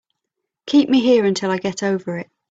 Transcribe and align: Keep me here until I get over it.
Keep 0.65 0.89
me 0.89 1.01
here 1.01 1.25
until 1.25 1.51
I 1.51 1.59
get 1.59 1.83
over 1.83 2.17
it. 2.17 2.27